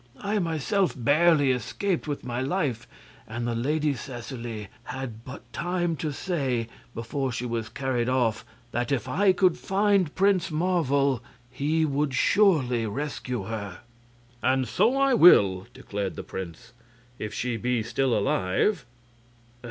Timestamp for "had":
4.85-5.23